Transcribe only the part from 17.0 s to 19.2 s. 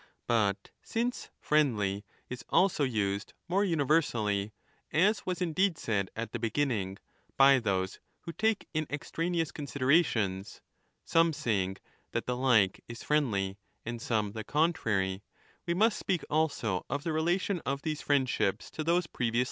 the relation of these friendships to those previously 6